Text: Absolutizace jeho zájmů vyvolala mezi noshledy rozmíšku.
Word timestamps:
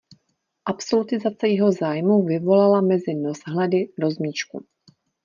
Absolutizace 0.65 1.47
jeho 1.49 1.71
zájmů 1.71 2.23
vyvolala 2.25 2.81
mezi 2.81 3.13
noshledy 3.15 3.89
rozmíšku. 3.99 4.65